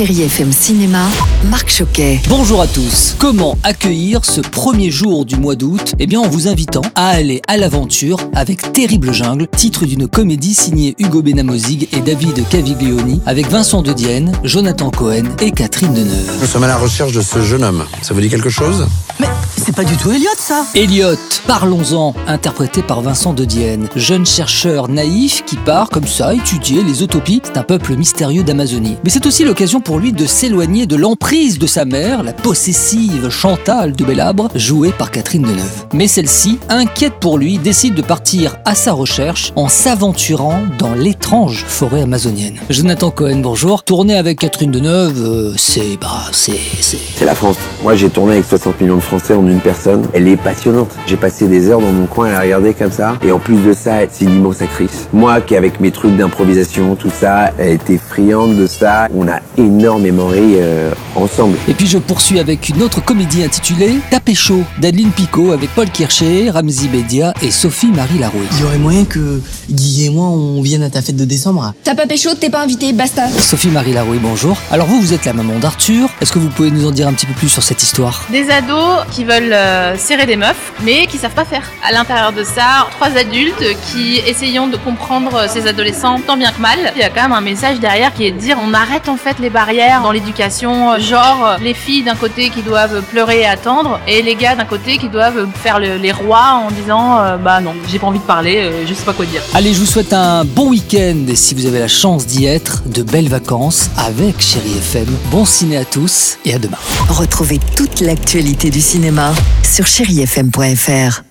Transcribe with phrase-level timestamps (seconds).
[0.00, 1.04] Chérie FM Cinéma,
[1.50, 2.20] Marc Choquet.
[2.26, 3.14] Bonjour à tous.
[3.18, 5.94] Comment accueillir ce premier jour du mois d'août?
[5.98, 10.54] Eh bien en vous invitant à aller à l'aventure avec Terrible Jungle, titre d'une comédie
[10.54, 16.38] signée Hugo Benamozig et David Caviglioni avec Vincent De Dienne, Jonathan Cohen et Catherine Deneuve.
[16.40, 17.84] Nous sommes à la recherche de ce jeune homme.
[18.00, 18.86] Ça vous dit quelque chose?
[19.18, 19.28] Mais
[19.60, 24.88] c'est pas du tout Elliot ça Elliot, parlons-en, interprété par Vincent De Dienne, jeune chercheur
[24.88, 27.42] naïf qui part comme ça étudier les utopies.
[27.44, 28.96] C'est un peuple mystérieux d'Amazonie.
[29.04, 33.28] Mais c'est aussi l'occasion pour lui de s'éloigner de l'emprise de sa mère, la possessive
[33.28, 35.86] Chantal de Bellabre, jouée par Catherine Deneuve.
[35.92, 41.64] Mais celle-ci, inquiète pour lui, décide de partir à sa recherche en s'aventurant dans l'étrange
[41.66, 42.58] forêt amazonienne.
[42.70, 43.82] Jonathan Cohen, bonjour.
[43.82, 45.98] Tourner avec Catherine Deneuve, euh, c'est...
[46.00, 46.60] bah, c'est...
[46.80, 46.98] c'est...
[47.16, 47.56] C'est la France.
[47.82, 50.06] Moi, j'ai tourné avec 60 millions de Français en une personne.
[50.12, 50.90] Elle est passionnante.
[51.06, 53.16] J'ai passé des heures dans mon coin à la regarder comme ça.
[53.24, 55.08] Et en plus de ça, c'est une immense actrice.
[55.12, 59.08] Moi, qui avec mes trucs d'improvisation, tout ça, elle était friande de ça.
[59.14, 61.56] On a énormément ri euh, ensemble.
[61.68, 65.90] Et puis je poursuis avec une autre comédie intitulée Tapé chaud d'Adeline Picot avec Paul
[65.90, 68.46] Kircher, Ramzi Bedia et Sophie-Marie Larouille.
[68.52, 71.72] Il y aurait moyen que Guy et moi on vienne à ta fête de décembre
[71.84, 73.28] T'as pas pécho, t'es pas invité, basta.
[73.28, 74.56] Sophie-Marie Larouille, bonjour.
[74.70, 76.08] Alors vous, vous êtes la maman d'Arthur.
[76.20, 78.24] Est-ce que vous pouvez nous en dire un petit peu plus sur cette histoire?
[78.30, 81.62] Des ados qui veulent euh, serrer des meufs, mais qui savent pas faire.
[81.86, 86.60] À l'intérieur de ça, trois adultes qui essayons de comprendre ces adolescents tant bien que
[86.60, 86.78] mal.
[86.96, 89.16] Il y a quand même un message derrière qui est de dire on arrête en
[89.16, 93.46] fait les barrières dans l'éducation, genre euh, les filles d'un côté qui doivent pleurer et
[93.46, 97.36] attendre, et les gars d'un côté qui doivent faire le- les rois en disant euh,
[97.36, 99.42] bah non, j'ai pas envie de parler, euh, je sais pas quoi dire.
[99.54, 102.82] Allez, je vous souhaite un bon week-end et si vous avez la chance d'y être,
[102.86, 105.06] de belles vacances avec Chérie FM.
[105.30, 106.78] Bon ciné à tous et à demain.
[107.08, 109.29] Retrouvez toute l'actualité du cinéma
[109.62, 111.29] sur chérifm.fr.